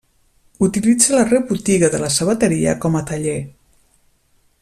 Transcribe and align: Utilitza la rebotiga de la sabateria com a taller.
Utilitza 0.67 1.11
la 1.15 1.25
rebotiga 1.27 1.91
de 1.95 2.01
la 2.05 2.09
sabateria 2.15 2.75
com 2.87 2.99
a 3.01 3.05
taller. 3.13 3.39